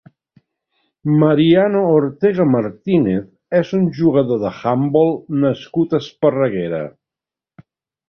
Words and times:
Mariano 1.23 1.83
Ortega 1.97 2.47
Martínez 2.55 3.61
és 3.61 3.75
un 3.83 3.87
jugador 4.01 4.43
d'handbol 4.47 5.17
nascut 5.47 5.97
a 6.01 6.05
Esparreguera. 6.05 6.85